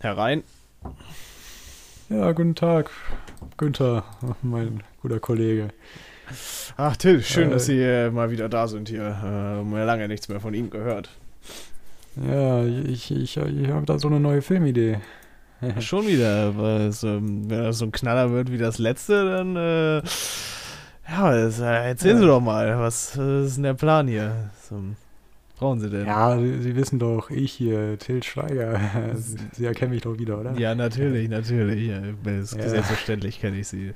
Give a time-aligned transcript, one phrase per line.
[0.00, 0.42] Herein.
[2.08, 2.90] Ja, guten Tag,
[3.56, 4.04] Günther,
[4.42, 5.68] mein guter Kollege.
[6.76, 9.02] Ach, Till, schön, Äh, dass Sie äh, mal wieder da sind hier.
[9.04, 11.10] Äh, mir lange nichts mehr von Ihnen gehört.
[12.16, 14.98] Ja, ich, ich, ich habe da so eine neue Filmidee.
[15.80, 16.56] Schon wieder.
[16.56, 19.96] Was, ähm, wenn das so ein Knaller wird wie das letzte, dann äh,
[21.08, 22.28] ja, das, äh, erzählen Sie Ja.
[22.30, 22.78] doch mal.
[22.78, 24.50] Was ist denn der Plan hier?
[24.68, 24.80] So,
[25.60, 26.06] brauchen Sie denn?
[26.06, 28.80] Ja, Sie, Sie wissen doch, ich hier, Till Schweiger.
[29.52, 30.52] Sie, erkennen mich doch wieder, oder?
[30.58, 31.88] Ja, natürlich, natürlich.
[31.88, 32.00] Ja.
[32.42, 33.88] Selbstverständlich kenne ich Sie.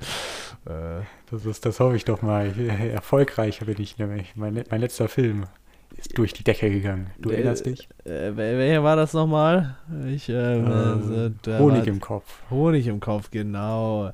[0.65, 2.53] Äh, Das, ist, das hoffe ich doch mal.
[2.93, 4.33] Erfolgreich bin ich nämlich.
[4.35, 5.43] Mein, mein letzter Film
[5.97, 7.07] ist durch die Decke gegangen.
[7.19, 7.87] Du Äh, erinnerst dich?
[8.03, 9.77] äh, wel- welcher war das nochmal?
[10.07, 12.25] Ich, äh, äh, der Honig im Kopf.
[12.49, 14.11] Honig im Kopf, genau.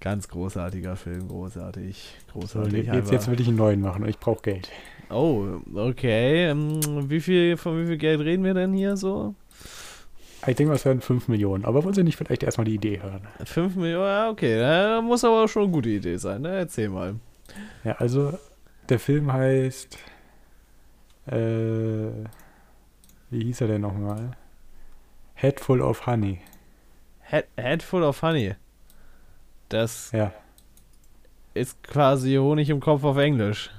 [0.00, 2.16] Ganz großartiger Film, großartig.
[2.32, 2.86] So, Großartig.
[2.86, 3.12] jetzt, einfach.
[3.12, 4.70] jetzt will ich einen neuen machen und ich brauche Geld.
[5.12, 6.50] Oh, okay.
[6.50, 6.80] Ähm,
[7.10, 9.34] Wie viel, von wie viel Geld reden wir denn hier so?
[10.46, 11.64] Ich denke, es werden 5 Millionen.
[11.64, 13.26] Aber wollen Sie nicht vielleicht erstmal die Idee hören?
[13.44, 14.06] 5 Millionen?
[14.06, 14.60] Ja, okay.
[14.60, 16.56] Ja, muss aber schon eine gute Idee sein, ne?
[16.56, 17.14] Erzähl mal.
[17.84, 18.36] Ja, also
[18.88, 19.96] der Film heißt.
[21.26, 22.10] Äh,
[23.30, 24.32] wie hieß er denn nochmal?
[25.34, 26.40] Head Full of Honey.
[27.20, 28.54] Head, Head full of Honey.
[29.68, 30.32] Das Ja,
[31.54, 33.70] ist quasi Honig im Kopf auf Englisch.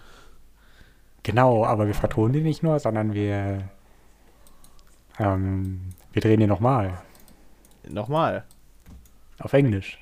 [1.23, 3.69] Genau, aber wir vertonen den nicht nur, sondern wir.
[5.19, 6.93] Ähm, wir drehen den nochmal.
[7.89, 8.43] Nochmal.
[9.39, 9.99] Auf Englisch.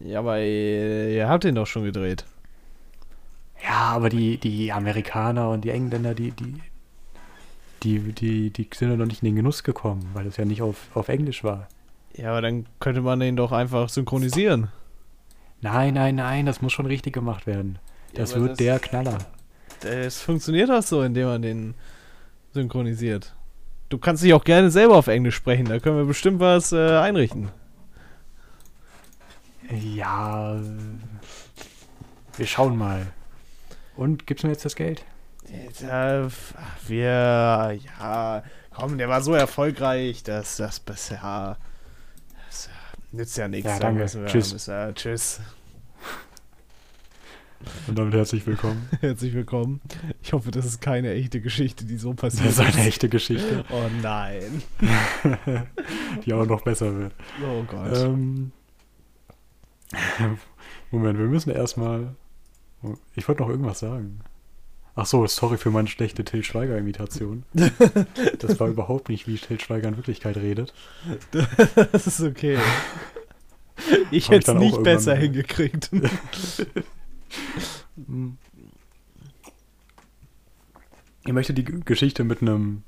[0.00, 2.24] Ja, aber ihr, ihr habt den doch schon gedreht.
[3.62, 6.54] Ja, aber die, die Amerikaner und die Engländer, die, die,
[7.82, 10.62] die, die, die sind ja noch nicht in den Genuss gekommen, weil es ja nicht
[10.62, 11.68] auf, auf Englisch war.
[12.14, 14.68] Ja, aber dann könnte man den doch einfach synchronisieren.
[15.60, 17.78] Nein, nein, nein, das muss schon richtig gemacht werden.
[18.12, 19.18] Ja, Das aber wird das- der Knaller.
[19.84, 21.74] Es funktioniert das so, indem man den
[22.52, 23.34] synchronisiert.
[23.88, 26.98] Du kannst dich auch gerne selber auf Englisch sprechen, da können wir bestimmt was äh,
[26.98, 27.50] einrichten.
[29.70, 30.58] Ja,
[32.36, 33.06] wir schauen mal.
[33.96, 35.04] Und gibt's mir jetzt das Geld?
[35.80, 36.54] Ja, f-
[36.86, 38.42] wir, ja,
[38.74, 41.56] komm, der war so erfolgreich, dass das bisher,
[42.48, 42.70] das äh,
[43.16, 43.66] nützt ja nichts.
[43.68, 44.04] Ja, da danke.
[44.26, 44.52] Tschüss.
[44.52, 45.40] müssen wir- tschüss.
[47.86, 48.88] Und damit herzlich willkommen.
[49.00, 49.80] Herzlich willkommen.
[50.22, 53.64] Ich hoffe, das ist keine echte Geschichte, die so passiert Das ist eine echte Geschichte,
[53.70, 54.62] Oh nein.
[56.24, 57.14] die aber noch besser wird.
[57.44, 57.96] Oh Gott.
[57.96, 58.52] Ähm,
[60.90, 62.14] Moment, wir müssen erstmal.
[63.14, 64.20] Ich wollte noch irgendwas sagen.
[64.94, 67.44] Ach so, sorry für meine schlechte Till Schweiger-Imitation.
[68.38, 70.72] Das war überhaupt nicht, wie Till Schweiger in Wirklichkeit redet.
[71.92, 72.58] Das ist okay.
[74.10, 75.90] Ich hätte es nicht besser hingekriegt.
[81.26, 82.82] Ich möchte die Geschichte mit einem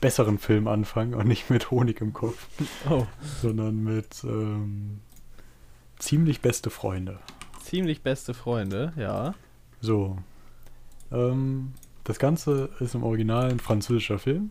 [0.00, 2.46] besseren Film anfangen und nicht mit Honig im Kopf,
[2.90, 3.06] Oh,
[3.40, 5.00] sondern mit ähm,
[5.98, 7.18] ziemlich beste Freunde.
[7.62, 9.34] ziemlich beste Freunde, ja.
[9.80, 10.18] So.
[11.10, 11.72] Ähm,
[12.04, 14.50] das Ganze ist im Original ein französischer Film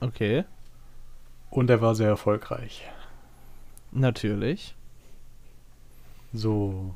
[0.00, 0.44] Okay,
[1.50, 2.88] und er war sehr erfolgreich.
[3.90, 4.74] natürlich.
[6.32, 6.94] So.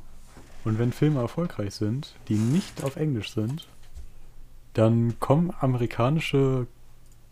[0.63, 3.67] Und wenn Filme erfolgreich sind, die nicht auf Englisch sind,
[4.73, 6.67] dann kommen amerikanische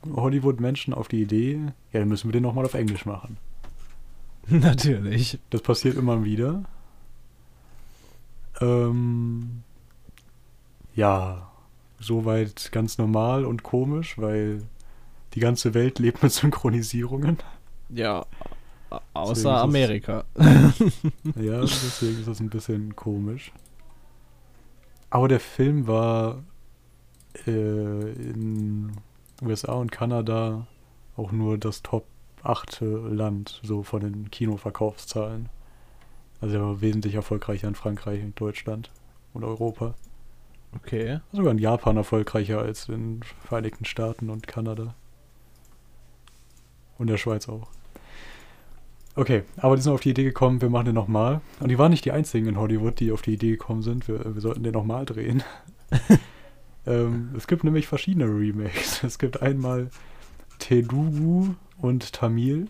[0.06, 1.60] Hollywood-Menschen auf die Idee,
[1.92, 3.38] ja, dann müssen wir den nochmal auf Englisch machen.
[4.48, 5.40] Natürlich.
[5.50, 6.64] Das passiert immer wieder.
[8.60, 9.64] Ähm,
[10.96, 11.52] ja,
[12.00, 14.64] soweit ganz normal und komisch, weil
[15.34, 17.38] die ganze Welt lebt mit Synchronisierungen.
[17.90, 18.26] Ja,
[19.14, 20.24] außer es- Amerika.
[21.36, 23.52] Ja, deswegen ist das ein bisschen komisch.
[25.10, 26.44] Aber der Film war
[27.46, 28.92] äh, in
[29.42, 30.68] USA und Kanada
[31.18, 32.06] auch nur das Top
[32.44, 35.50] 8 Land, so von den Kinoverkaufszahlen.
[36.40, 38.90] Also er war wesentlich erfolgreicher in Frankreich und Deutschland
[39.34, 39.94] und Europa.
[40.76, 41.20] Okay.
[41.34, 44.96] Sogar in Japan erfolgreicher als in den Vereinigten Staaten und Kanada.
[46.98, 47.68] Und der Schweiz auch.
[49.16, 51.42] Okay, aber die sind auf die Idee gekommen, wir machen den nochmal.
[51.60, 54.34] Und die waren nicht die einzigen in Hollywood, die auf die Idee gekommen sind, wir,
[54.34, 55.44] wir sollten den nochmal drehen.
[56.86, 59.04] ähm, es gibt nämlich verschiedene Remakes.
[59.04, 59.90] Es gibt einmal
[60.60, 62.68] Telugu und Tamil.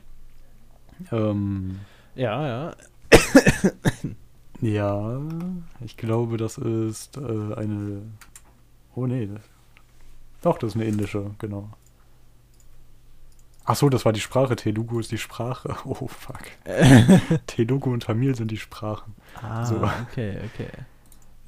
[1.12, 1.80] Ähm,
[2.16, 2.76] Ja, ja.
[4.62, 5.22] ja,
[5.82, 8.02] ich glaube, das ist äh, eine.
[8.96, 9.28] Oh nee.
[9.28, 9.42] Das,
[10.42, 11.70] doch, das ist eine indische, genau.
[13.64, 14.56] Ach so, das war die Sprache.
[14.56, 15.76] Telugu ist die Sprache.
[15.86, 16.42] Oh fuck.
[17.48, 19.14] Telugu und Tamil sind die Sprachen.
[19.42, 19.76] ah, So.
[20.10, 20.70] okay, okay.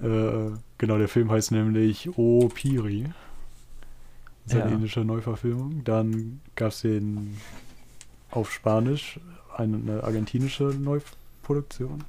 [0.01, 3.05] Äh, genau, der Film heißt nämlich O Piri.
[4.49, 4.65] Eine Ja.
[4.65, 5.83] indische Neuverfilmung.
[5.85, 7.37] Dann gab es den
[8.31, 9.19] auf Spanisch,
[9.55, 12.03] eine, eine argentinische Neuproduktion.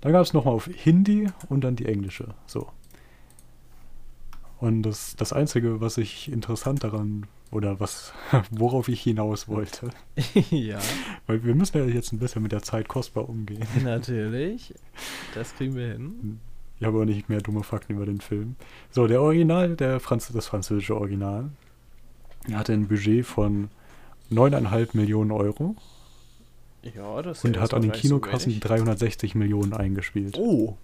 [0.00, 2.28] Dann gab es nochmal auf Hindi und dann die englische.
[2.46, 2.68] So.
[4.58, 8.12] Und das, das Einzige, was ich interessant daran, oder was,
[8.50, 9.90] worauf ich hinaus wollte,
[10.50, 10.78] ja,
[11.26, 13.66] weil wir müssen ja jetzt ein bisschen mit der Zeit kostbar umgehen.
[13.84, 14.74] natürlich.
[15.34, 16.40] Das kriegen wir hin.
[16.78, 18.56] Ich habe aber nicht mehr dumme Fakten über den Film.
[18.90, 21.50] So, der Original, der Franz das französische Original,
[22.52, 23.68] hatte ein Budget von
[24.30, 25.76] 9,5 Millionen Euro
[26.94, 30.36] Ja, das und hat an den Kinokassen 360 Millionen eingespielt.
[30.38, 30.76] Oh,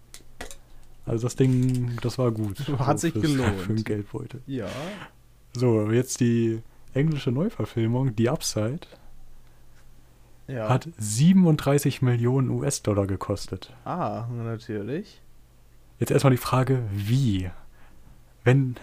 [1.05, 2.59] Also das Ding, das war gut.
[2.79, 3.61] Hat sich fürs- gelohnt.
[3.61, 4.41] Für den Geldbeutel.
[4.47, 4.69] ja.
[5.53, 6.63] So, jetzt die
[6.95, 8.81] englische Neuverfilmung, The Upside,
[10.47, 10.69] Ja.
[10.69, 13.73] hat 37 Millionen US-Dollar gekostet.
[13.85, 15.21] ah, natürlich.
[15.99, 17.51] Jetzt erstmal die Frage, wie?
[18.43, 18.77] Wenn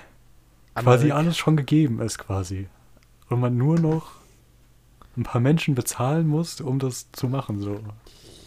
[0.75, 2.67] quasi Amerika- alles schon gegeben ist quasi.
[3.29, 4.11] Und man nur noch
[5.17, 7.59] ein paar Menschen bezahlen muss, um das zu machen.
[7.59, 7.79] So.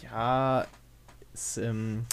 [0.03, 0.65] Ja,
[1.33, 2.05] es, ähm,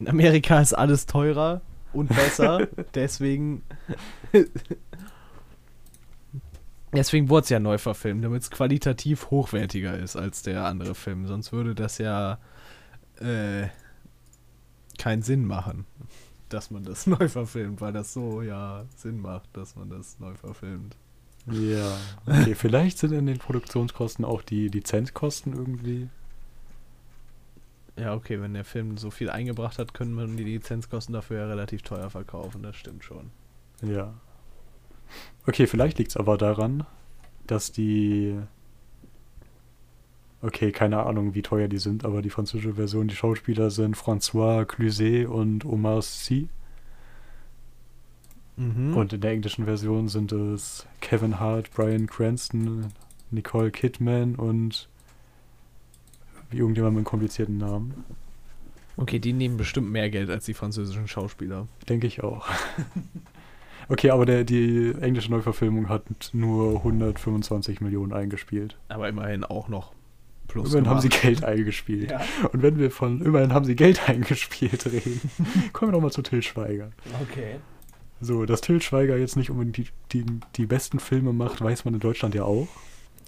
[0.00, 1.60] in Amerika ist alles teurer
[1.92, 2.66] und besser.
[2.94, 3.62] deswegen.
[6.92, 11.26] deswegen wurde es ja neu verfilmt, damit es qualitativ hochwertiger ist als der andere Film.
[11.26, 12.38] Sonst würde das ja
[13.20, 13.68] äh,
[14.98, 15.86] keinen Sinn machen,
[16.48, 20.34] dass man das neu verfilmt, weil das so ja Sinn macht, dass man das neu
[20.34, 20.96] verfilmt.
[21.46, 21.96] Ja.
[22.24, 26.08] Okay, vielleicht sind in den Produktionskosten auch die Lizenzkosten irgendwie.
[27.96, 31.46] Ja, okay, wenn der Film so viel eingebracht hat, können man die Lizenzkosten dafür ja
[31.46, 33.30] relativ teuer verkaufen, das stimmt schon.
[33.82, 34.14] Ja.
[35.46, 36.86] Okay, vielleicht liegt es aber daran,
[37.46, 38.36] dass die.
[40.40, 44.64] Okay, keine Ahnung, wie teuer die sind, aber die französische Version, die Schauspieler sind François
[44.64, 46.48] Cluzet und Omar Sy.
[48.56, 48.96] Mhm.
[48.96, 52.88] Und in der englischen Version sind es Kevin Hart, Brian Cranston,
[53.30, 54.88] Nicole Kidman und
[56.50, 58.04] irgendjemand mit einem komplizierten Namen.
[58.96, 61.66] Okay, die nehmen bestimmt mehr Geld als die französischen Schauspieler.
[61.88, 62.46] Denke ich auch.
[63.88, 68.76] okay, aber der, die englische Neuverfilmung hat nur 125 Millionen eingespielt.
[68.88, 69.92] Aber immerhin auch noch
[70.48, 70.68] plus.
[70.68, 71.22] Immerhin haben sie gemacht.
[71.22, 72.10] Geld eingespielt.
[72.10, 72.20] Ja.
[72.52, 75.30] Und wenn wir von immerhin haben sie Geld eingespielt reden,
[75.72, 76.90] kommen wir doch mal zu Till Schweiger.
[77.22, 77.56] Okay.
[78.20, 80.24] So, dass Till Schweiger jetzt nicht unbedingt die, die,
[80.56, 82.68] die besten Filme macht, weiß man in Deutschland ja auch.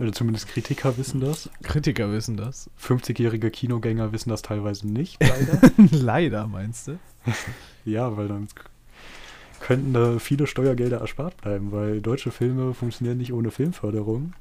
[0.00, 1.50] Oder zumindest Kritiker wissen das.
[1.62, 2.68] Kritiker wissen das.
[2.80, 5.60] 50-jährige Kinogänger wissen das teilweise nicht, leider.
[5.90, 6.98] Leider, meinst du?
[7.84, 8.48] ja, weil dann
[9.64, 14.34] könnten da viele Steuergelder erspart bleiben, weil deutsche Filme funktionieren nicht ohne Filmförderung.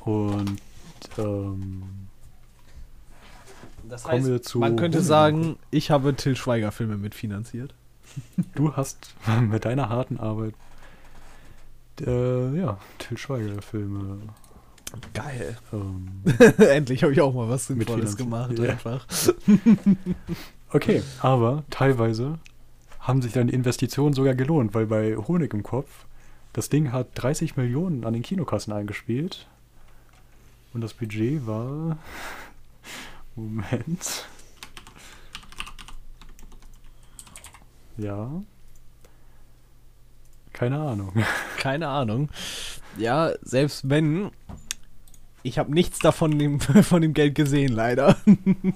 [0.00, 0.56] Und
[1.18, 1.82] ähm,
[3.86, 7.74] Das Kommen wir zu man könnte sagen, ich habe Till Schweiger Filme mitfinanziert.
[8.54, 10.54] du hast mit deiner harten Arbeit
[12.00, 14.18] äh, ja, Till Schweiger Filme
[15.12, 15.58] Geil.
[15.74, 16.22] ähm,
[16.58, 18.70] Endlich habe ich auch mal was Sinnvolles gemacht, Ja.
[18.70, 19.06] einfach.
[20.72, 22.38] Okay, aber teilweise
[23.06, 26.06] haben sich dann Investitionen sogar gelohnt, weil bei Honig im Kopf,
[26.52, 29.46] das Ding hat 30 Millionen an den Kinokassen eingespielt.
[30.74, 31.98] Und das Budget war.
[33.36, 34.26] Moment.
[37.96, 38.42] Ja.
[40.52, 41.12] Keine Ahnung.
[41.58, 42.28] Keine Ahnung.
[42.98, 44.30] Ja, selbst wenn.
[45.46, 48.16] Ich habe nichts davon dem, von dem Geld gesehen, leider.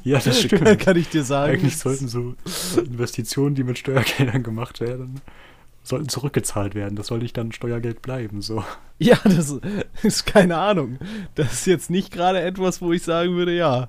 [0.05, 0.79] Ja, das stimmt.
[0.79, 1.53] kann ich dir sagen.
[1.55, 2.35] Eigentlich sollten so
[2.77, 5.21] Investitionen, die mit Steuergeldern gemacht werden,
[5.83, 6.95] sollten zurückgezahlt werden.
[6.97, 8.41] Das soll nicht dann Steuergeld bleiben.
[8.43, 8.65] So.
[8.99, 9.57] Ja, das
[10.03, 10.99] ist keine Ahnung.
[11.35, 13.89] Das ist jetzt nicht gerade etwas, wo ich sagen würde, ja.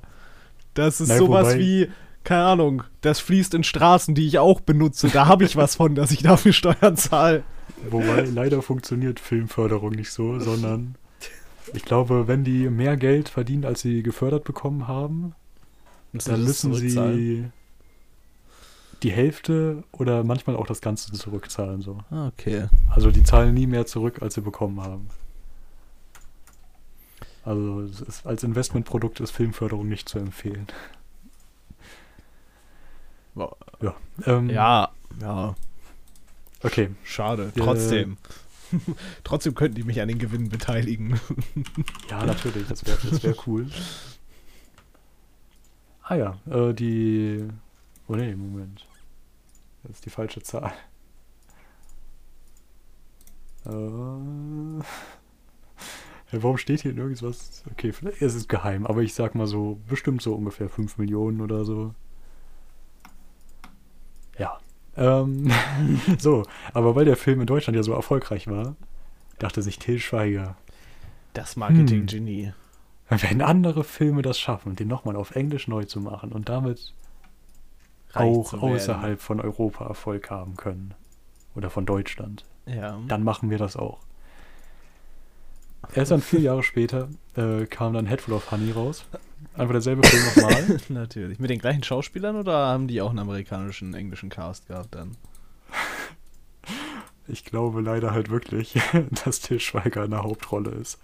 [0.73, 1.87] Das ist Nein, sowas wobei- wie,
[2.23, 5.09] keine Ahnung, das fließt in Straßen, die ich auch benutze.
[5.09, 7.43] Da habe ich was von, dass ich dafür Steuern zahle.
[7.89, 10.95] Wobei leider funktioniert Filmförderung nicht so, sondern
[11.73, 15.33] ich glaube, wenn die mehr Geld verdienen, als sie gefördert bekommen haben,
[16.13, 17.45] dann müssen sie
[19.03, 21.81] die Hälfte oder manchmal auch das Ganze zurückzahlen.
[21.81, 21.99] So.
[22.11, 22.67] Ah, Okay.
[22.89, 25.07] Also die zahlen nie mehr zurück, als sie bekommen haben.
[27.43, 30.67] Also ist, als Investmentprodukt ist Filmförderung nicht zu empfehlen.
[33.35, 33.95] Ja.
[34.25, 34.89] Ähm, Ja,
[35.19, 35.55] ja,
[36.63, 36.89] Okay.
[37.03, 37.51] schade.
[37.55, 38.05] Äh,
[39.23, 39.55] Trotzdem.
[39.55, 41.19] Könnten die mich an den Gewinnen beteiligen.
[42.09, 43.67] Ja, natürlich, das wäre das wär cool.
[46.03, 47.47] Ah ja, äh, die.
[48.07, 48.85] Oh nee, Moment.
[49.83, 50.73] Das ist die falsche Zahl.
[53.65, 53.69] Äh,
[56.31, 57.63] warum steht hier irgendwas?
[57.71, 61.41] Okay, vielleicht ist es geheim, aber ich sag mal so, bestimmt so ungefähr 5 Millionen
[61.41, 61.93] oder so.
[64.37, 64.59] Ja.
[65.01, 65.51] Ähm,
[66.19, 66.43] so,
[66.73, 68.75] aber weil der Film in Deutschland ja so erfolgreich war,
[69.39, 70.55] dachte sich Till Schweiger,
[71.33, 72.53] Das Marketing-Genie.
[73.09, 76.93] Wenn andere Filme das schaffen, den nochmal auf Englisch neu zu machen und damit
[78.11, 80.93] Reich auch außerhalb von Europa Erfolg haben können
[81.55, 82.99] oder von Deutschland, Ja.
[83.07, 83.99] dann machen wir das auch.
[85.93, 89.05] Erst dann vier Jahre später äh, kam dann Headful of Honey raus.
[89.53, 90.79] Einfach derselbe Film nochmal.
[90.89, 91.39] Natürlich.
[91.39, 95.17] Mit den gleichen Schauspielern oder haben die auch einen amerikanischen, englischen Cast gehabt dann?
[97.27, 98.79] Ich glaube leider halt wirklich,
[99.23, 100.99] dass Til Schweiger in der Hauptrolle ist.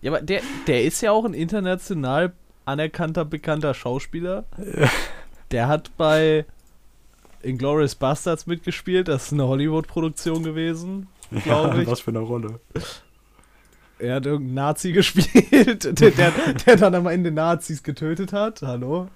[0.00, 2.32] Ja, aber der, der ist ja auch ein international
[2.64, 4.44] anerkannter, bekannter Schauspieler.
[5.50, 6.46] Der hat bei
[7.42, 9.08] Inglourious Bastards mitgespielt.
[9.08, 11.08] Das ist eine Hollywood-Produktion gewesen,
[11.44, 11.88] glaube ich.
[11.88, 12.58] was für eine Rolle.
[14.02, 16.32] Er hat irgendeinen Nazi gespielt, der, der,
[16.66, 18.62] der dann am Ende Nazis getötet hat.
[18.62, 19.08] Hallo?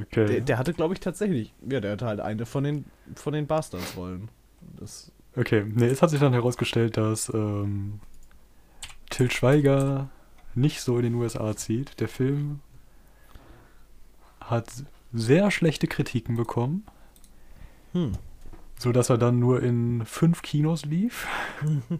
[0.00, 0.26] Okay.
[0.26, 1.54] Der, der hatte, glaube ich, tatsächlich.
[1.68, 4.28] Ja, der hatte halt eine von den, von den Bastards-Rollen.
[5.36, 8.00] Okay, nee, es hat sich dann herausgestellt, dass ähm,
[9.10, 10.08] Til Schweiger
[10.54, 12.00] nicht so in den USA zieht.
[12.00, 12.60] Der Film
[14.40, 14.68] hat
[15.12, 16.84] sehr schlechte Kritiken bekommen,
[17.92, 18.12] Hm.
[18.78, 21.26] so dass er dann nur in fünf Kinos lief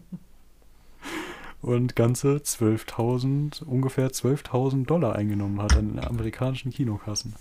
[1.62, 7.34] und ganze 12.000, ungefähr 12.000 Dollar eingenommen hat an amerikanischen Kinokassen.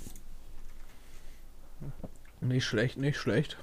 [2.41, 3.57] Nicht schlecht, nicht schlecht.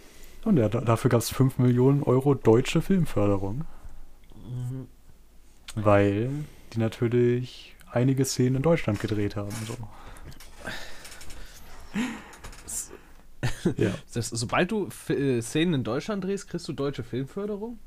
[0.44, 3.64] Und ja, da, dafür gab es 5 Millionen Euro deutsche Filmförderung.
[4.34, 4.86] Mhm.
[5.74, 6.30] Weil
[6.72, 9.54] die natürlich einige Szenen in Deutschland gedreht haben.
[9.66, 9.76] So.
[13.76, 13.90] ja.
[14.14, 17.78] Das, sobald du F äh, Szenen in Deutschland drehst, kriegst du deutsche Filmförderung?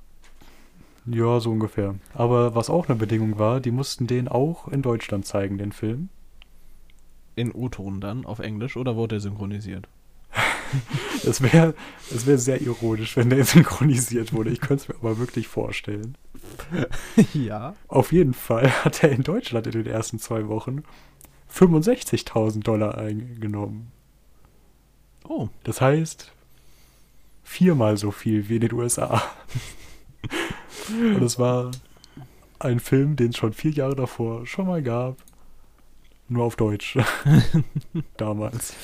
[1.06, 1.96] Ja, so ungefähr.
[2.14, 6.10] Aber was auch eine Bedingung war, die mussten den auch in Deutschland zeigen, den Film.
[7.36, 9.88] In O-Ton dann, auf Englisch, oder wurde er synchronisiert?
[11.26, 11.74] Es wäre
[12.14, 14.52] es wär sehr ironisch, wenn der synchronisiert wurde.
[14.52, 16.16] Ich könnte es mir aber wirklich vorstellen.
[17.34, 17.76] ja.
[17.88, 20.84] Auf jeden Fall hat er in Deutschland in den ersten zwei Wochen
[21.52, 23.92] 65.000 Dollar eingenommen.
[25.28, 25.50] Oh.
[25.64, 26.32] Das heißt,
[27.44, 29.24] viermal so viel wie in den USA.
[30.90, 31.72] Und es war
[32.60, 35.18] ein Film, den es schon vier Jahre davor schon mal gab.
[36.28, 36.98] Nur auf Deutsch.
[38.18, 38.76] Damals.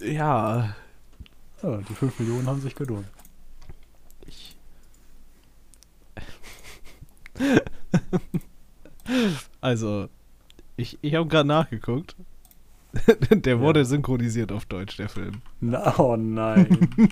[0.00, 0.74] Ja.
[1.62, 3.06] Ja, die 5 Millionen haben sich gelohnt.
[4.26, 4.56] Ich.
[9.60, 10.08] also,
[10.76, 12.16] ich, ich habe gerade nachgeguckt.
[13.30, 13.84] der wurde Ja.
[13.84, 15.42] synchronisiert auf Deutsch, der Film.
[15.98, 16.88] Oh nein.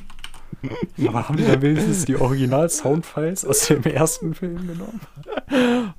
[1.06, 5.00] Aber haben die dann wenigstens die Original-Soundfiles aus dem ersten Film genommen?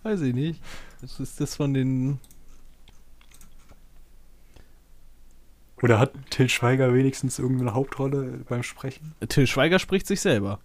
[0.04, 0.62] Weiß ich nicht.
[1.02, 2.20] Das ist das von den.
[5.82, 9.16] Oder hat Til Schweiger wenigstens irgendeine Hauptrolle beim Sprechen?
[9.28, 10.60] Till Schweiger spricht sich selber.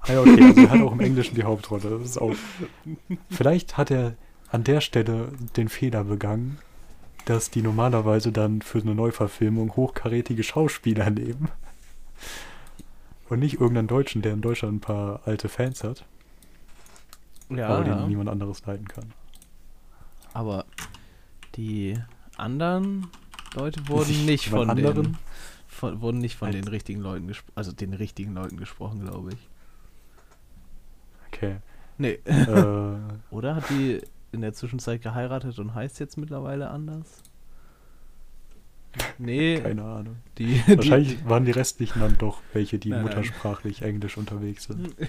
[0.00, 1.98] Ah ja, okay, also er hat auch im Englischen die Hauptrolle.
[1.98, 2.34] Das ist auch.
[3.30, 4.14] Vielleicht hat er
[4.50, 6.58] an der Stelle den Fehler begangen,
[7.24, 11.48] dass die normalerweise dann für eine Neuverfilmung hochkarätige Schauspieler nehmen.
[13.28, 16.04] Und nicht irgendeinen Deutschen, der in Deutschland ein paar alte Fans hat,
[17.50, 17.96] Ja, aber ja.
[17.96, 19.12] den niemand anderes leiden kann.
[20.32, 20.64] aber
[21.56, 21.98] die
[22.36, 23.08] anderen
[23.54, 25.16] Leute wurden nicht von den, anderen?
[25.66, 29.48] von, wurden nicht von den richtigen Leuten gesprochen, also den richtigen Leuten gesprochen, glaube ich.
[31.28, 31.56] Okay.
[31.98, 32.18] Nee.
[32.24, 32.96] äh,
[33.30, 34.00] Oder hat die
[34.32, 37.22] in der Zwischenzeit geheiratet und heißt jetzt mittlerweile anders?
[39.18, 40.16] Nee, keine Ahnung.
[40.38, 43.08] die, die, Wahrscheinlich waren die restlichen dann doch welche, die Nein, nein.
[43.08, 44.94] muttersprachlich Englisch unterwegs sind.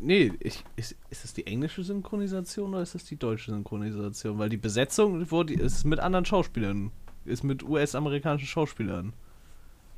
[0.00, 4.36] Nee, ich, ist, ist das die englische Synchronisation oder ist das die deutsche Synchronisation?
[4.36, 6.90] Weil die Besetzung wurde, ist mit anderen Schauspielern.
[7.24, 9.12] Ist mit US-amerikanischen Schauspielern.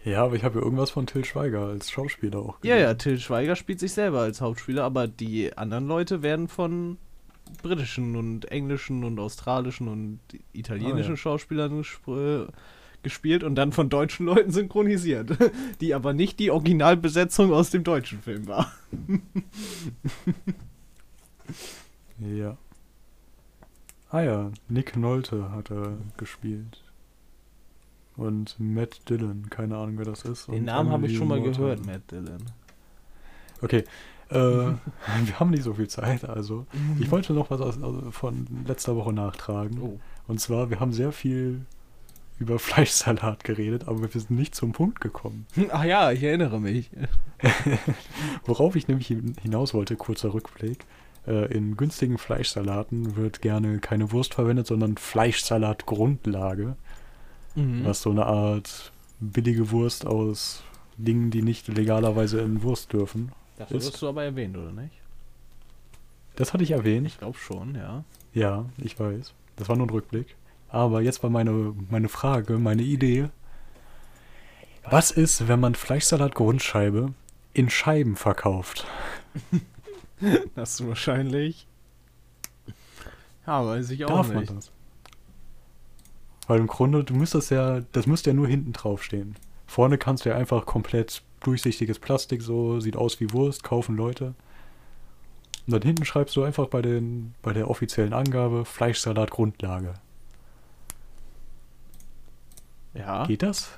[0.04, 3.18] Ja, aber ich habe ja irgendwas von Till Schweiger als Schauspieler auch Ja, ja, Till
[3.18, 6.98] Schweiger spielt sich selber als Hauptspieler, aber die anderen Leute werden von
[7.62, 10.20] britischen und englischen und australischen und
[10.52, 11.16] italienischen Ah, ja.
[11.16, 12.46] Schauspielern gesp- äh,
[13.02, 15.30] gespielt und dann von deutschen Leuten synchronisiert,
[15.80, 18.72] die aber nicht die Originalbesetzung aus dem deutschen Film war.
[22.18, 22.56] Ja.
[24.10, 26.82] Ah ja, Nick Nolte hat er gespielt.
[28.16, 30.48] Und Matt Dillon, keine Ahnung, wer das ist.
[30.48, 31.54] Den Namen habe ich schon mal Morton.
[31.56, 32.42] gehört, Matt Dillon.
[33.62, 33.84] Okay.
[34.30, 34.36] Äh,
[35.24, 36.66] wir haben nicht so viel Zeit, also.
[37.00, 39.80] Ich wollte noch was aus, also von letzter Woche nachtragen.
[39.80, 39.98] Oh.
[40.26, 41.62] Und zwar, wir haben sehr viel
[42.38, 45.46] über Fleischsalat geredet, aber wir sind nicht zum Punkt gekommen.
[45.70, 46.90] Ach ja, ich erinnere mich.
[48.44, 50.84] Worauf ich nämlich hin- hinaus wollte, kurzer Rückblick.
[51.26, 56.76] Äh, in günstigen Fleischsalaten wird gerne keine Wurst verwendet, sondern Fleischsalatgrundlage,
[57.56, 57.84] Mhm.
[57.84, 60.62] was so eine Art billige Wurst aus
[60.96, 63.32] Dingen, die nicht legalerweise in Wurst dürfen.
[63.58, 64.94] Dafür ist- wirst du aber erwähnt, oder nicht?
[66.36, 67.06] Das hatte ich erwähnt.
[67.06, 68.04] Ich glaube schon, ja.
[68.32, 69.32] Ja, ich weiß.
[69.56, 70.36] Das war nur ein Rückblick.
[70.68, 73.28] Aber jetzt war meine, meine Frage, meine Idee.
[74.90, 77.12] Was ist, wenn man Fleischsalat Grundscheibe
[77.52, 78.86] in Scheiben verkauft?
[80.56, 81.68] Das ist wahrscheinlich.
[83.46, 84.46] Ja, weiß ich auch Darf nicht.
[84.50, 84.72] man das?
[86.48, 89.36] Weil im Grunde, du müsstest ja, das müsste ja nur hinten drauf stehen.
[89.68, 94.34] Vorne kannst du ja einfach komplett durchsichtiges Plastik, so sieht aus wie Wurst, kaufen Leute.
[95.66, 99.94] Und dann hinten schreibst du einfach bei, den, bei der offiziellen Angabe Fleischsalat Grundlage.
[102.94, 103.26] Ja.
[103.26, 103.70] Geht das?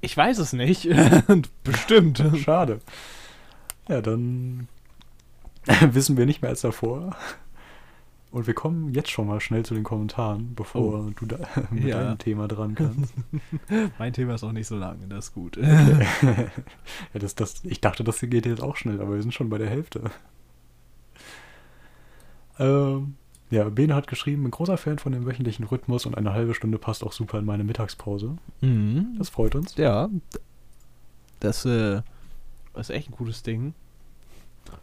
[0.00, 0.88] Ich weiß es nicht.
[1.64, 2.22] Bestimmt.
[2.44, 2.80] Schade.
[3.88, 4.68] Ja, dann
[5.80, 7.16] wissen wir nicht mehr als davor.
[8.32, 11.38] Und wir kommen jetzt schon mal schnell zu den Kommentaren, bevor du da
[11.70, 12.02] mit Ja.
[12.02, 13.14] deinem Thema dran kannst.
[13.98, 15.56] mein Thema ist auch nicht so lang, das ist gut.
[16.22, 16.48] ja,
[17.14, 19.70] das, das, ich dachte, das geht jetzt auch schnell, aber wir sind schon bei der
[19.70, 20.10] Hälfte.
[22.58, 23.14] Ähm,
[23.50, 26.78] ja, Bene hat geschrieben, bin großer Fan von dem wöchentlichen Rhythmus und eine halbe Stunde
[26.78, 28.36] passt auch super in meine Mittagspause.
[28.60, 29.14] Mhm.
[29.18, 29.76] Das freut uns.
[29.76, 30.08] Ja.
[31.40, 32.02] Das äh,
[32.74, 33.74] ist echt ein gutes Ding.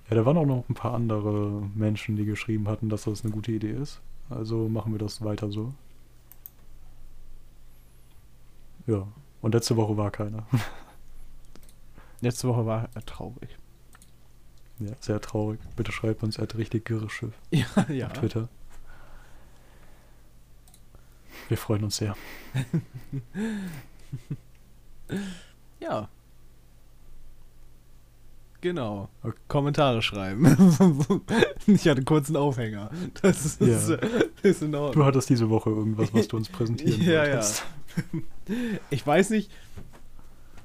[0.09, 3.33] Ja, da waren auch noch ein paar andere Menschen, die geschrieben hatten, dass das eine
[3.33, 4.01] gute Idee ist.
[4.29, 5.73] Also machen wir das weiter so.
[8.87, 9.07] Ja,
[9.41, 10.45] und letzte Woche war keiner.
[12.21, 13.49] Letzte Woche war er traurig.
[14.79, 15.59] ja, sehr traurig.
[15.75, 18.07] Bitte schreibt uns, er hat richtig Girreschiff Ja, ja.
[18.07, 18.47] auf Twitter.
[21.49, 22.15] Wir freuen uns sehr.
[25.79, 26.07] Ja.
[28.63, 29.09] Genau.
[29.49, 30.45] Kommentare schreiben.
[31.67, 32.89] ich hatte kurz einen Aufhänger.
[33.21, 33.97] Das ist, Ja.
[34.41, 34.93] ist in Ordnung.
[34.93, 37.65] Du hattest diese Woche irgendwas, was du uns präsentieren Ja, wolltest.
[38.89, 39.51] Ich weiß nicht.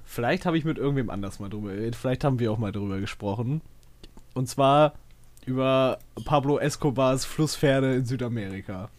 [0.04, 1.96] Vielleicht habe ich mit irgendwem anders mal drüber geredet.
[1.96, 3.62] Vielleicht haben wir auch mal drüber gesprochen.
[4.32, 4.94] Und zwar
[5.44, 8.90] über Pablo Escobars Flusspferde in Südamerika.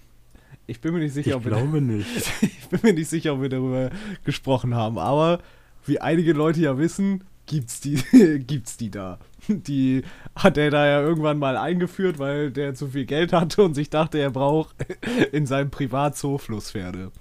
[0.67, 2.09] Ich bin mir nicht sicher, Ich ob wir glaube nicht.
[2.41, 3.91] ich bin mir nicht sicher, ob wir darüber
[4.25, 5.39] gesprochen haben, aber
[5.85, 7.95] wie einige Leute ja wissen, gibt's die,
[8.47, 9.19] gibt's die da.
[9.47, 10.03] Die
[10.35, 13.89] hat er da ja irgendwann mal eingeführt, weil der zu viel Geld hatte und sich
[13.89, 14.75] dachte, er braucht
[15.31, 17.05] in seinem Privatzoo Flusspferde.
[17.05, 17.13] Und-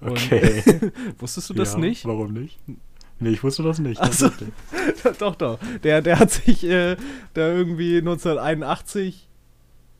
[0.00, 0.62] Okay.
[1.18, 2.04] Wusstest du das ja, nicht?
[2.06, 2.56] Warum nicht?
[3.18, 3.98] Nee, ich wusste das nicht.
[4.12, 4.28] So.
[4.28, 4.50] tatsächlich.
[5.18, 5.58] doch, doch.
[5.82, 6.94] Der, der hat sich äh,
[7.34, 9.28] da irgendwie 1981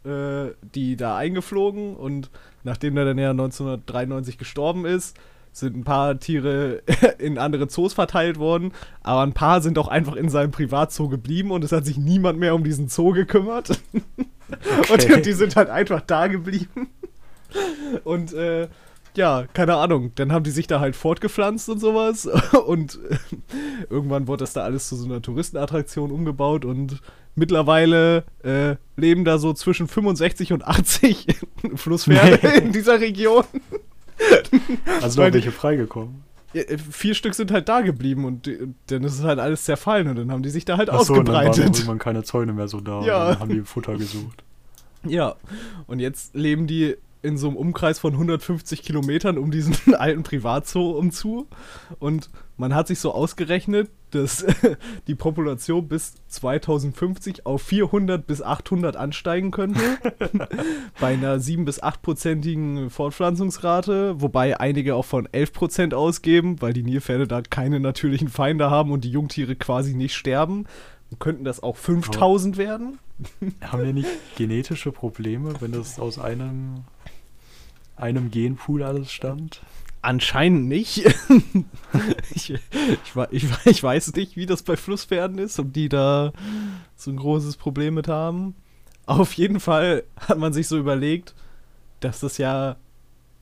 [0.04, 2.30] äh, die da eingeflogen und
[2.62, 5.16] nachdem er dann ja 1993 gestorben ist,
[5.60, 6.82] sind ein paar Tiere
[7.18, 11.50] in andere Zoos verteilt worden, aber ein paar sind auch einfach in seinem Privatzoo geblieben
[11.50, 13.70] und es hat sich niemand mehr um diesen Zoo gekümmert.
[14.90, 15.20] Und Okay.
[15.20, 16.88] die sind halt einfach da geblieben.
[18.04, 18.68] Und äh,
[19.14, 22.26] ja, keine Ahnung, dann haben die sich da halt fortgepflanzt und sowas.
[22.66, 23.16] Und äh,
[23.90, 27.00] irgendwann wurde das da alles zu so einer Touristenattraktion umgebaut und
[27.34, 31.26] mittlerweile äh, leben da so zwischen 65 und 80
[31.74, 32.58] Flusspferde Nee.
[32.58, 33.44] in dieser Region.
[35.02, 36.22] Also noch welche freigekommen.
[36.54, 39.64] Ja, äh, vier Stück sind halt da geblieben und äh, dann ist es halt alles
[39.64, 41.76] zerfallen und dann haben die sich da halt Ach so, und dann waren ausgebreitet.
[41.76, 43.02] irgendwann keine Zäune mehr so da.
[43.02, 43.22] Ja.
[43.28, 44.42] Und dann haben die Futter gesucht.
[45.04, 45.36] Ja,
[45.86, 50.90] und jetzt leben die in so einem Umkreis von 150 Kilometern um diesen alten Privatzoo
[50.90, 51.46] umzu.
[51.98, 54.46] Und man hat sich so ausgerechnet, dass
[55.06, 59.80] die Population bis 2050 auf 400 bis 800 ansteigen könnte.
[61.00, 66.82] bei einer 7 bis 8-prozentigen Fortpflanzungsrate, wobei einige auch von 11 Prozent ausgeben, weil die
[66.82, 70.66] Nilpferde da keine natürlichen Feinde haben und die Jungtiere quasi nicht sterben.
[71.18, 72.98] Könnten das auch 5000 werden?
[73.62, 76.84] Haben wir nicht genetische Probleme, wenn das aus einem,
[77.98, 79.60] einem Genpool alles stammt?
[80.00, 81.04] Anscheinend nicht.
[82.34, 82.60] ich, ich,
[83.30, 86.32] ich, ich weiß nicht, wie das bei Flusspferden ist, ob die da
[86.96, 88.54] so ein großes Problem mit haben.
[89.06, 91.34] Auf jeden Fall hat man sich so überlegt,
[92.00, 92.76] dass das ja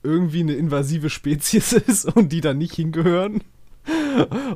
[0.02, 3.42] irgendwie eine invasive Spezies ist und die da nicht hingehören.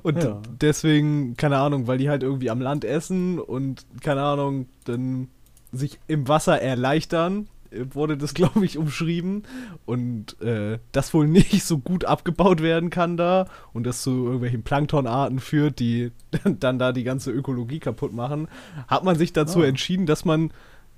[0.02, 0.40] Und Ja.
[0.60, 5.28] deswegen, keine Ahnung, weil die halt irgendwie am Land essen und, keine Ahnung, dann
[5.70, 7.46] sich im Wasser erleichtern,
[7.92, 9.44] wurde das, glaube ich, umschrieben.
[9.86, 14.62] Und äh, das wohl nicht so gut abgebaut werden kann da und das zu irgendwelchen
[14.62, 16.12] Planktonarten führt, die
[16.44, 18.48] dann da die ganze Ökologie kaputt machen,
[18.88, 19.66] hat man sich dazu Ah.
[19.66, 20.50] entschieden, dass man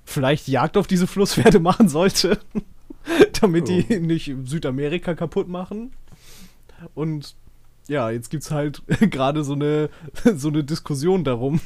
[0.05, 2.39] vielleicht Jagd auf diese Flusspferde machen sollte,
[3.41, 3.99] damit die Oh.
[3.99, 5.91] nicht Südamerika kaputt machen.
[6.93, 7.35] Und
[7.87, 8.81] ja, jetzt gibt es halt
[9.11, 9.89] gerade so eine,
[10.35, 11.59] so eine Diskussion darum,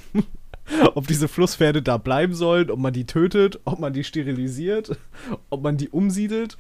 [0.96, 4.98] ob diese Flusspferde da bleiben sollen, ob man die tötet, ob man die sterilisiert,
[5.50, 6.58] ob man die umsiedelt.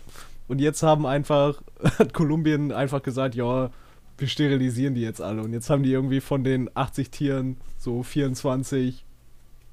[0.47, 1.61] Und jetzt haben einfach,
[1.99, 3.69] hat Kolumbien einfach gesagt, ja,
[4.17, 5.43] wir sterilisieren die jetzt alle.
[5.43, 9.05] Und jetzt haben die irgendwie von den 80 Tieren so 24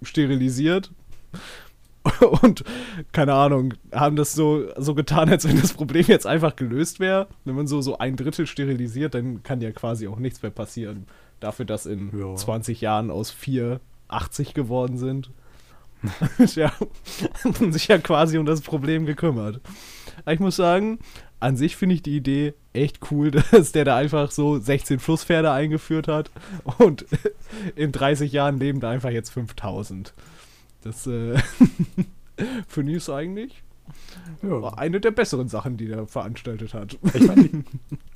[0.03, 0.91] sterilisiert.
[2.43, 2.65] Und
[3.13, 7.29] keine Ahnung, haben das so, so getan, als wenn das Problem jetzt einfach gelöst wäre.
[7.47, 11.07] Wenn man so, so ein Drittel sterilisiert, dann kann ja quasi auch nichts mehr passieren.
[11.41, 12.35] Dafür, dass in Ja.
[12.35, 15.31] 20 Jahren aus vier 80 geworden sind.
[16.55, 16.73] ja,
[17.45, 19.61] haben sich ja quasi um das Problem gekümmert.
[20.25, 20.99] Aber ich muss sagen,
[21.41, 25.51] an sich finde ich die Idee echt cool, dass der da einfach so 16 Flusspferde
[25.51, 26.31] eingeführt hat
[26.79, 27.07] und
[27.77, 30.13] in 30 Jahren leben da einfach jetzt 5000.
[30.83, 31.39] Das äh,
[32.69, 33.63] finde ich so eigentlich
[34.43, 34.61] Ja.
[34.61, 36.99] war eine der besseren Sachen, die der veranstaltet hat.
[37.15, 37.65] Ich meine, die,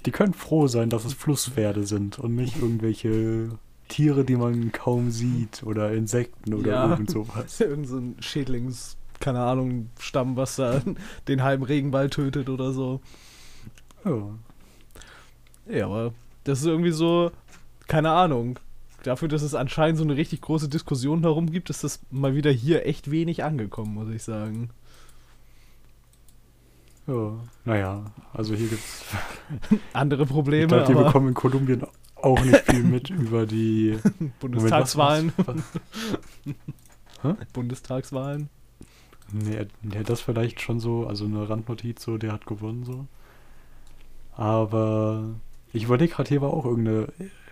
[0.05, 3.51] die können froh sein, dass es Flusspferde sind und nicht irgendwelche
[3.89, 6.91] Tiere, die man kaum sieht oder Insekten oder Ja.
[6.91, 7.61] irgend sowas.
[7.61, 10.81] Irgend so ein Schädlings, keine Ahnung, Stamm, was da
[11.29, 13.01] den halben Regenwald tötet oder so.
[14.05, 14.29] Ja.
[15.71, 16.13] Ja, aber
[16.45, 17.31] das ist irgendwie so,
[17.89, 18.59] keine Ahnung.
[19.03, 22.51] Dafür, dass es anscheinend so eine richtig große Diskussion darum gibt, ist das mal wieder
[22.51, 24.71] hier echt wenig angekommen, muss ich sagen.
[27.07, 27.33] ja.
[27.65, 29.05] Naja, also hier gibt's.
[29.93, 31.83] Andere Ich Probleme, glaube, die aber bekommen in Kolumbien
[32.23, 33.99] auch nicht viel mit über die.
[34.41, 35.33] Bundestagswahlen.
[37.53, 38.49] Bundestagswahlen.
[39.33, 43.07] Nee, nee, das vielleicht schon so, also eine Randnotiz, so, der hat gewonnen, so.
[44.33, 45.35] Aber
[45.73, 47.09] ich überlege gerade, hier war auch irgendeine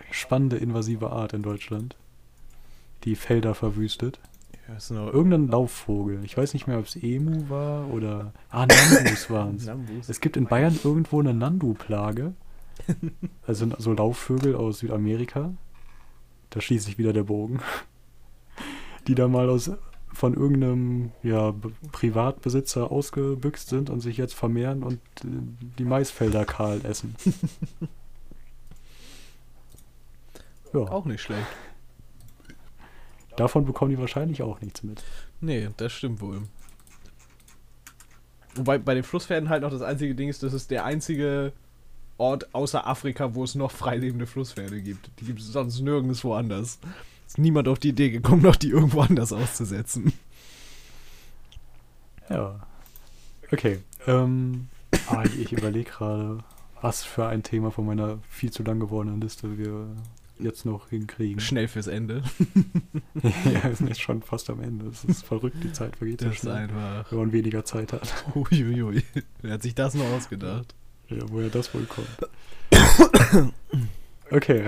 [0.09, 1.95] spannende invasive Art in Deutschland,
[3.03, 4.19] die Felder verwüstet.
[4.89, 6.19] Irgendein Laufvogel.
[6.25, 8.33] Ich weiß nicht mehr, ob es Emu war oder.
[8.49, 9.69] Ah, Nambus waren es.
[10.09, 12.33] Es gibt in Bayern irgendwo eine Nandu-Plage.
[13.45, 15.53] Also so Laufvögel aus Südamerika.
[16.49, 17.61] Da schließt sich wieder der Bogen.
[19.07, 19.71] Die da mal aus
[20.13, 21.53] von irgendeinem ja,
[21.91, 25.27] Privatbesitzer ausgebüxt sind und sich jetzt vermehren und äh,
[25.77, 27.15] die Maisfelder kahl essen.
[30.73, 31.45] ja, Auch nicht schlecht.
[33.35, 35.03] davon bekommen die wahrscheinlich auch nichts mit.
[35.39, 36.41] Nee, das stimmt wohl.
[38.55, 41.53] Wobei bei den Flusspferden halt noch das einzige Ding ist, dass es der einzige
[42.17, 45.09] Ort außer Afrika, wo es noch freilebende Flusspferde gibt.
[45.19, 46.79] Die gibt es sonst nirgendwo anders.
[47.27, 50.13] Ist niemand auf die Idee gekommen, noch die irgendwo anders auszusetzen.
[52.29, 52.59] Ja.
[53.51, 53.79] Okay.
[54.07, 54.67] Ähm,
[55.07, 56.39] ah, ich überlege gerade,
[56.81, 59.87] was für ein Thema von meiner viel zu lang gewordenen Liste wir
[60.39, 61.39] jetzt noch hinkriegen.
[61.39, 62.23] Schnell fürs Ende.
[63.23, 64.87] ja, wir sind jetzt schon fast am Ende.
[64.87, 67.11] Es ist verrückt, die Zeit vergeht so Das ist schnell, einfach.
[67.11, 68.25] wenn man weniger Zeit hat.
[68.35, 69.03] Uiuiui.
[69.41, 70.75] Wer hat sich das noch ausgedacht?
[71.09, 72.07] Ja, woher das wohl kommt.
[74.29, 74.63] Okay.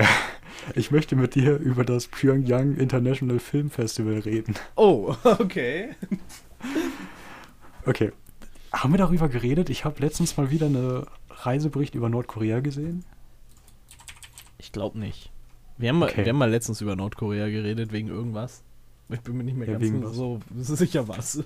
[0.75, 4.55] Ich möchte mit dir über das Pyongyang International Film Festival reden.
[4.75, 5.95] Oh, okay.
[7.85, 8.11] Okay.
[8.71, 9.69] Haben wir darüber geredet?
[9.69, 13.03] Ich habe letztens mal wieder eine Reisebericht über Nordkorea gesehen.
[14.57, 15.31] Ich glaube nicht.
[15.77, 16.25] Wir haben, mal, Okay.
[16.25, 18.63] wir haben mal letztens über Nordkorea geredet, wegen irgendwas.
[19.09, 20.13] Ich bin mir nicht mehr Ja, ganz wegen was?
[20.15, 20.39] so
[20.75, 21.43] sicher was.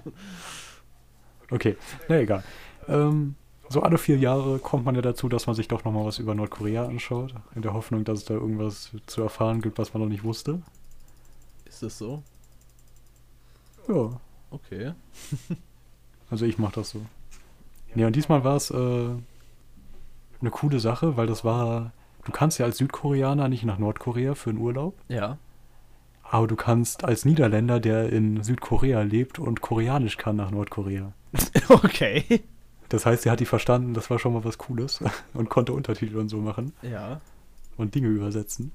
[1.51, 1.77] Okay,
[2.09, 2.43] na egal.
[2.87, 3.35] Ähm,
[3.73, 6.33] so alle vier Jahre kommt man ja dazu, dass man sich doch nochmal was über
[6.35, 10.09] Nordkorea anschaut, in der Hoffnung, dass es da irgendwas zu erfahren gibt, was man noch
[10.09, 10.61] nicht wusste.
[11.65, 12.21] Ist das so?
[13.87, 14.19] Ja,
[14.51, 14.93] Okay.
[16.29, 17.01] also ich mache das so.
[17.95, 21.91] Ja, und diesmal war es äh, eine coole Sache, weil das war,
[22.23, 25.39] du kannst ja als Südkoreaner nicht nach Nordkorea für einen Urlaub, Ja.
[26.21, 31.13] aber du kannst als Niederländer, der in Südkorea lebt und Koreanisch kann, nach Nordkorea.
[31.69, 32.43] Okay.
[32.93, 35.03] Das heißt, er hat die verstanden, das war schon mal was Cooles
[35.33, 36.73] und konnte Untertitel und so machen.
[36.83, 37.21] Ja.
[37.75, 38.71] und Dinge übersetzen.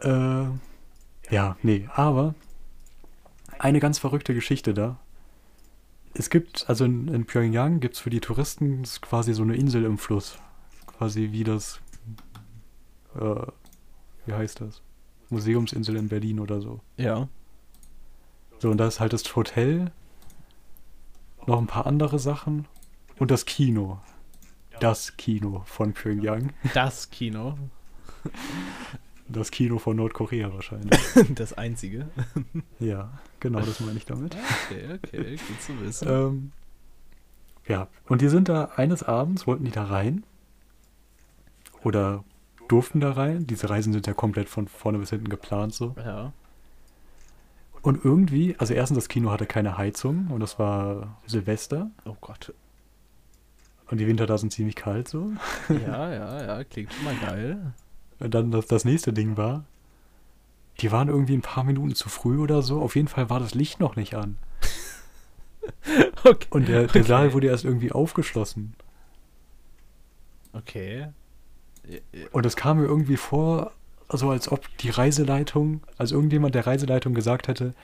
[0.00, 0.44] Äh,
[1.28, 2.36] ja, nee, aber
[3.58, 4.96] eine ganz verrückte Geschichte da.
[6.14, 9.84] Es gibt, also in, in Pyongyang gibt es für die Touristen quasi so eine Insel
[9.84, 10.38] im Fluss.
[10.86, 11.80] Quasi wie das,
[13.16, 13.46] äh,
[14.26, 14.82] wie heißt das?
[15.30, 16.78] Museumsinsel in Berlin oder so.
[16.96, 17.26] Ja.
[18.60, 19.90] So, und da ist halt das Hotel,
[21.48, 22.66] noch ein paar andere Sachen
[23.18, 24.00] und das Kino.
[24.80, 26.52] Das Kino von Pyongyang.
[26.72, 27.58] Das Kino.
[29.26, 31.00] Das Kino von Nordkorea wahrscheinlich.
[31.34, 32.08] Das einzige.
[32.78, 34.36] Ja, genau, das meine ich damit.
[34.66, 36.08] Okay, okay, gut zu wissen.
[36.08, 36.52] Ähm,
[37.66, 40.24] ja, und die sind da eines Abends, wollten die da rein.
[41.82, 42.24] Oder
[42.68, 43.46] durften da rein.
[43.46, 45.94] Diese Reisen sind ja komplett von vorne bis hinten geplant so.
[45.96, 46.32] Ja.
[47.82, 51.90] Und irgendwie, also erstens, das Kino hatte keine Heizung und das war Silvester.
[52.04, 52.52] Oh Gott.
[53.86, 55.32] Und die Winter da sind ziemlich kalt so.
[55.68, 57.72] Ja, ja, ja, klingt schon mal geil.
[58.20, 59.64] Und dann das, das nächste Ding war,
[60.80, 62.80] die waren irgendwie ein paar Minuten zu früh oder so.
[62.80, 64.36] Auf jeden Fall war das Licht noch nicht an.
[66.24, 66.46] Okay.
[66.50, 67.02] Und der, der Okay.
[67.02, 68.74] Saal wurde erst irgendwie aufgeschlossen.
[70.54, 71.08] Okay.
[72.32, 73.72] Und es kam mir irgendwie vor,
[74.08, 77.74] also als ob die Reiseleitung, also irgendjemand der Reiseleitung gesagt hätte,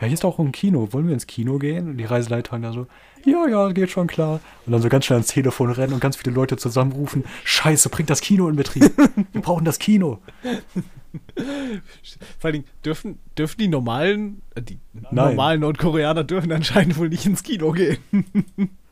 [0.00, 1.88] ja, hier ist auch ein Kino, wollen wir ins Kino gehen?
[1.88, 2.86] Und die Reiseleiterin da so,
[3.24, 4.40] ja, ja, geht schon klar.
[4.66, 8.10] Und dann so ganz schnell ans Telefon rennen und ganz viele Leute zusammenrufen, scheiße, bringt
[8.10, 8.92] das Kino in Betrieb.
[9.32, 10.18] Wir brauchen das Kino.
[12.40, 14.78] Vor allem, dürfen, dürfen die normalen, äh, die
[15.12, 17.98] normalen Nordkoreaner dürfen anscheinend wohl nicht ins Kino gehen.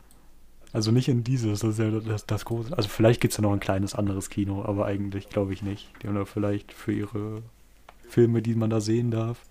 [0.73, 2.75] Also nicht in dieses, das ist ja das, das große.
[2.75, 5.87] Also vielleicht gibt es ja noch ein kleines anderes Kino, aber eigentlich glaube ich nicht.
[6.01, 7.43] Die haben da vielleicht für ihre
[8.09, 9.45] Filme, die man da sehen darf,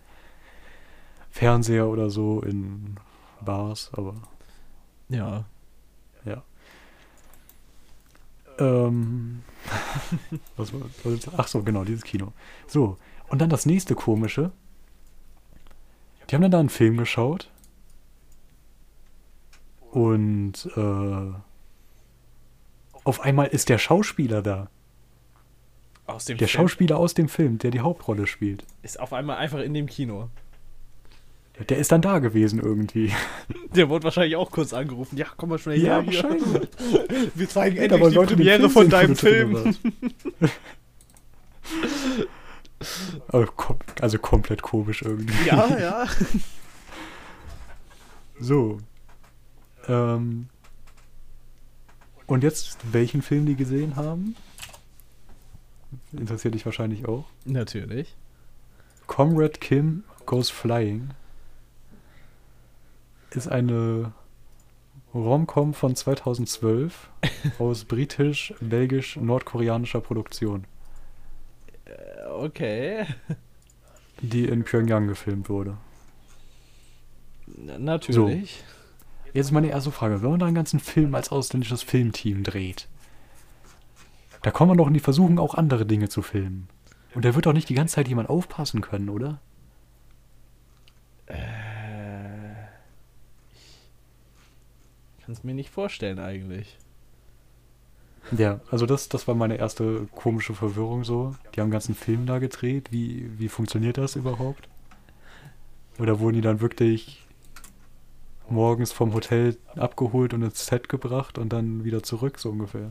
[1.30, 2.96] Fernseher oder so in
[3.40, 4.14] Bars, aber
[5.08, 5.44] Ja.
[6.24, 6.42] ja.
[8.58, 9.42] Ähm,
[10.56, 12.32] was war, was, ach so, genau, dieses Kino.
[12.66, 14.50] So, und dann das nächste komische.
[16.28, 17.50] Die haben dann da einen Film geschaut.
[19.92, 21.32] Und äh,
[23.04, 24.70] auf einmal ist der Schauspieler da.
[26.06, 28.64] Aus dem Der Schauspieler aus dem Film, der die Hauptrolle spielt.
[28.82, 30.30] ist auf einmal einfach in dem Kino.
[31.68, 33.12] Der ist dann da gewesen irgendwie.
[33.74, 35.18] Der wurde wahrscheinlich auch kurz angerufen.
[35.18, 36.10] Ja, komm mal schnell Ja, her.
[36.10, 36.22] hier.
[36.22, 36.68] wahrscheinlich.
[37.34, 39.76] Wir zeigen Ja, endlich wollen die Leute Premiere Film von deinem Film.
[43.56, 45.46] kom also komplett komisch irgendwie.
[45.46, 46.06] Ja, ja.
[48.40, 48.78] So.
[49.88, 50.48] Ähm.
[52.26, 54.36] Und jetzt, welchen Film die gesehen haben?
[56.12, 57.24] Interessiert dich wahrscheinlich auch.
[57.44, 58.14] Natürlich.
[59.06, 61.10] Comrade Kim Goes Flying
[63.30, 64.12] ist eine
[65.12, 67.10] Rom-Com von 2012
[67.58, 70.64] aus britisch-belgisch-nordkoreanischer Produktion,
[71.84, 73.04] Äh, Okay.
[74.22, 75.76] die in Pyongyang gefilmt wurde.
[77.46, 78.64] Natürlich.
[79.32, 82.88] Jetzt ist meine erste Frage, wenn man da einen ganzen Film als ausländisches Filmteam dreht,
[84.42, 86.68] da kommt man doch in die Versuchung, auch andere Dinge zu filmen.
[87.14, 89.40] Und da wird doch nicht die ganze Zeit jemand aufpassen können, oder?
[91.26, 91.36] Äh,
[95.18, 96.76] ich kann es mir nicht vorstellen eigentlich.
[98.36, 101.34] Ja, also das, das war meine erste komische Verwirrung so.
[101.54, 102.92] Die haben einen ganzen Film da gedreht.
[102.92, 104.68] Wie, wie funktioniert das überhaupt?
[105.98, 107.26] Oder wurden die dann wirklich
[108.48, 112.90] morgens vom Hotel abgeholt und ins Set gebracht und dann wieder zurück, so ungefähr?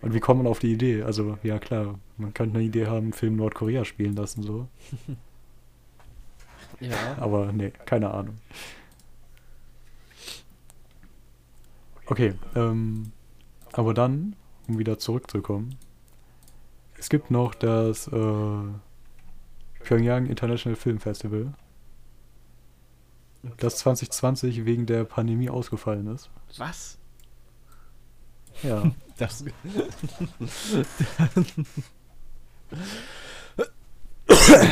[0.00, 1.02] Und wie kommt man auf die Idee?
[1.02, 4.68] Also, ja klar, man könnte eine Idee haben, einen Film Nordkorea spielen lassen, so.
[6.80, 7.16] Ja.
[7.18, 8.36] Aber nee, keine Ahnung.
[12.06, 13.12] Okay, ähm,
[13.72, 14.34] aber dann,
[14.66, 15.76] um wieder zurückzukommen,
[16.98, 18.64] es gibt noch das äh,
[19.84, 21.52] Pyongyang International Film Festival,
[23.58, 26.30] das 2020 wegen der Pandemie ausgefallen ist.
[26.58, 26.98] Was?
[28.62, 29.44] Ja, Das,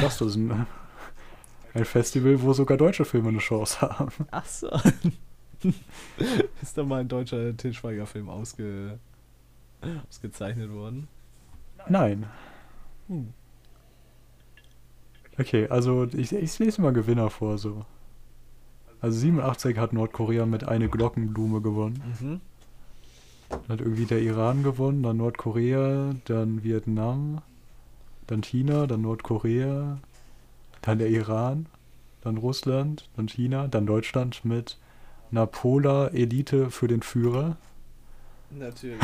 [0.00, 0.66] das ist ein,
[1.74, 4.26] ein Festival, wo sogar deutsche Filme eine Chance haben.
[4.30, 4.70] ach so.
[6.62, 8.98] Ist da mal ein deutscher Til Schweiger-Film ausge,
[10.08, 11.06] ausgezeichnet worden?
[11.88, 12.26] Nein.
[13.08, 13.32] Hm.
[15.38, 17.84] Okay, also ich, ich lese mal Gewinner vor, so.
[19.00, 22.02] Also 87 hat Nordkorea mit eine Glockenblume gewonnen.
[22.20, 22.40] Mhm.
[23.48, 27.42] Dann hat irgendwie der Iran gewonnen, dann Nordkorea, dann Vietnam,
[28.26, 29.98] dann China, dann Nordkorea,
[30.82, 31.66] dann der Iran,
[32.20, 34.78] dann Russland, dann China, dann Deutschland mit
[35.30, 37.56] Napola Elite für den Führer.
[38.50, 39.00] Natürlich.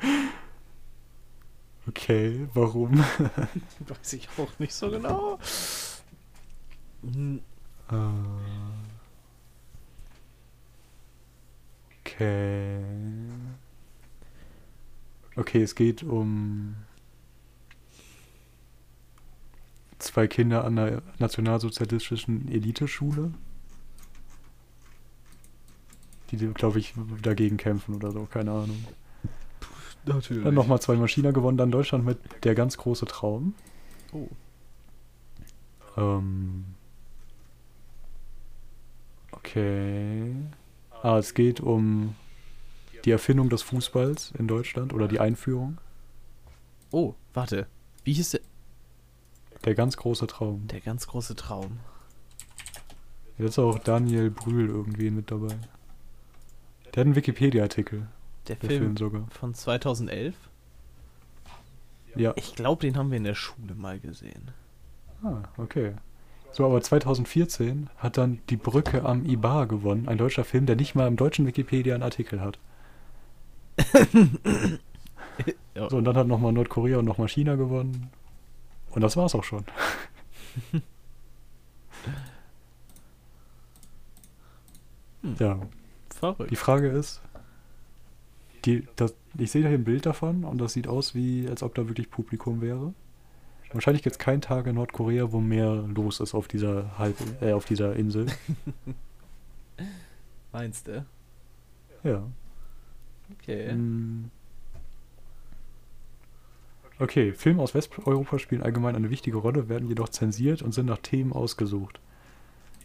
[1.86, 2.98] Okay, warum?
[3.86, 5.38] Weiß ich auch nicht so genau.
[7.90, 7.94] Äh,
[12.04, 12.78] Okay.
[15.36, 16.76] Okay, es geht um
[19.98, 23.32] zwei Kinder an der nationalsozialistischen Eliteschule,
[26.30, 28.84] die, glaube ich, dagegen kämpfen oder so, keine Ahnung.
[30.04, 30.44] Natürlich.
[30.44, 33.54] Dann nochmal zwei Maschiner gewonnen, dann Deutschland mit Der ganz große Traum.
[34.12, 34.28] Oh.
[35.96, 36.66] Ähm.
[39.44, 40.34] Okay.
[41.02, 42.14] Ah, es geht um
[43.04, 45.78] die Erfindung des Fußballs in Deutschland oder die Einführung.
[46.90, 47.66] oh, warte.
[48.04, 48.40] Wie hieß der?
[49.64, 50.66] Der ganz große Traum.
[50.68, 51.78] Der ganz große Traum.
[53.38, 55.56] Jetzt ist auch Daniel Brühl irgendwie mit dabei.
[56.94, 58.06] Der hat einen Wikipedia-Artikel,
[58.48, 59.26] Der der Film, Film sogar.
[59.30, 60.34] von 2011.
[62.16, 62.32] Ja.
[62.36, 64.52] Ich glaube, den haben wir in der Schule mal gesehen.
[65.22, 65.94] Ah, okay.
[66.54, 70.94] So, aber 2014 hat dann Die Brücke am Ibar gewonnen, ein deutscher Film, der nicht
[70.94, 72.58] mal im deutschen Wikipedia einen Artikel hat.
[75.74, 75.90] Ja.
[75.90, 78.08] So, und dann hat nochmal Nordkorea und nochmal China gewonnen.
[78.90, 79.64] Und das war's auch schon.
[85.22, 85.36] Hm.
[85.38, 85.58] Ja,
[86.10, 86.50] Verrückt.
[86.50, 87.22] die Frage ist,
[88.66, 91.74] die, das, ich sehe hier ein Bild davon und das sieht aus wie, als ob
[91.74, 92.92] da wirklich Publikum wäre.
[93.74, 97.52] Wahrscheinlich gibt es keinen Tag in Nordkorea, wo mehr los ist auf dieser Halb äh,
[97.52, 98.26] auf dieser Insel.
[100.52, 101.04] Meinst du?
[102.04, 102.22] Ja.
[103.32, 103.74] Okay.
[103.74, 104.30] Mm.
[107.00, 110.98] Okay, Filme aus Westeuropa spielen allgemein eine wichtige Rolle, werden jedoch zensiert und sind nach
[110.98, 111.98] Themen ausgesucht.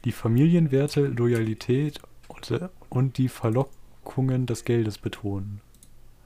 [0.06, 5.62] Die Familienwerte, Loyalität und, und die Verlockungen des Geldes betonen.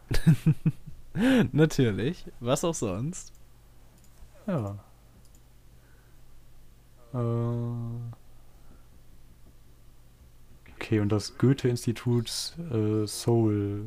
[1.51, 2.25] Natürlich.
[2.39, 3.33] Was auch sonst.
[4.47, 4.77] Ja.
[7.13, 7.17] Äh.
[10.75, 13.85] Okay, und das Goethe-Institut äh, Seoul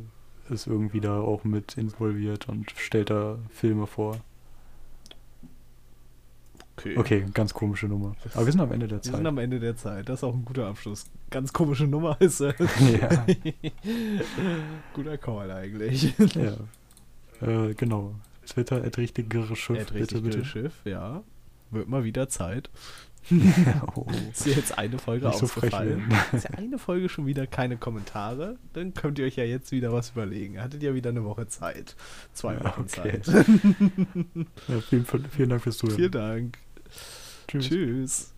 [0.48, 4.18] ist irgendwie da auch mit involviert und stellt da Filme vor.
[6.96, 8.14] Okay, ganz komische Nummer.
[8.34, 9.16] Aber wir sind am Ende der Wir Zeit.
[9.16, 10.08] sind am Ende der Zeit.
[10.08, 11.06] Das ist auch ein guter Abschluss.
[11.30, 12.54] Ganz komische Nummer ist es.
[13.00, 13.26] ja,
[14.94, 16.14] Guter Call eigentlich.
[16.34, 16.56] ja.
[17.40, 18.14] Äh, genau.
[18.46, 20.36] Twitter, richtigere Schiff, Er hat bitte, richtig bitte.
[20.38, 21.22] gutes Schiff, ja.
[21.70, 22.70] Wird mal wieder Zeit.
[23.96, 26.08] oh, Ist jetzt eine Folge nicht so ausgefallen?
[26.08, 26.20] werden.
[26.32, 28.56] Ist ja eine Folge schon wieder keine Kommentare?
[28.72, 30.60] Dann könnt ihr euch ja jetzt wieder was überlegen.
[30.62, 31.96] Hattet ja wieder eine Woche Zeit.
[32.32, 33.20] Zwei Wochen okay.
[33.20, 33.26] Zeit.
[34.68, 35.96] Ja, vielen, vielen Dank fürs Zuhören.
[35.96, 36.58] Vielen Dank.
[37.48, 37.68] Tschüss.
[37.68, 38.32] Tschüss.